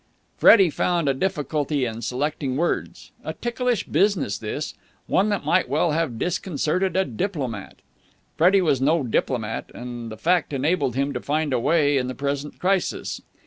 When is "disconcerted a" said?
6.17-7.05